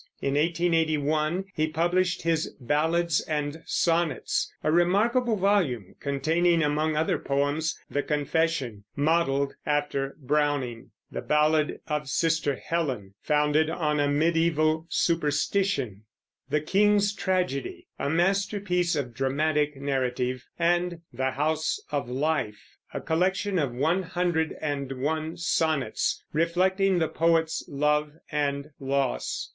[0.19, 7.77] In 1881 he published his Ballads and Sonnets, a remarkable volume containing, among other poems,
[7.87, 16.01] "The Confession," modeled after Browning; "The Ballad of Sister Helen," founded on a mediæval superstition;
[16.49, 23.59] "The King's Tragedy," a masterpiece of dramatic narrative; and "The House of Life," a collection
[23.59, 29.49] of one hundred and one sonnets reflecting the poet's love and loss.